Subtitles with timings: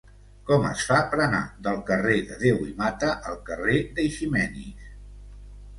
[0.45, 4.93] Com es fa per anar del carrer de Deu i Mata al carrer d'Eiximenis?